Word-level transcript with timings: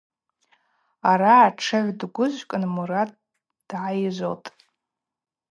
Араъа 1.09 1.47
атшыгӏв 1.49 1.89
дгвыжвкӏын 1.99 2.63
Мурат 2.73 3.11
дгӏайыжвылтӏ. 3.67 4.49